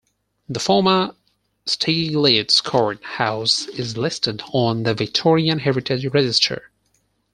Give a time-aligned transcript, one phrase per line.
[0.49, 1.13] The former
[1.67, 6.71] Steiglitz Court House is listed on the Victorian Heritage Register.